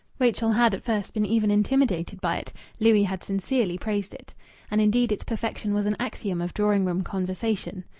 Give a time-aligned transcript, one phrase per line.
[0.17, 4.33] Rachel had at first been even intimidated by it; Louis had sincerely praised it.
[4.71, 7.83] And indeed its perfection was an axiom of drawing room conversation.